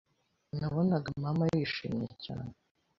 Nabonaga 0.59 1.07
Mama 1.23 1.43
yishimye 1.57 2.07
cyane 2.23 2.53